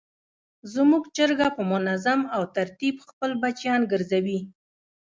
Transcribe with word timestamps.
زموږ 0.73 1.03
چرګه 1.15 1.47
په 1.55 1.63
نظم 1.87 2.19
او 2.35 2.41
ترتیب 2.57 2.95
خپل 3.09 3.31
بچیان 3.43 3.81
ګرځوي. 3.91 4.39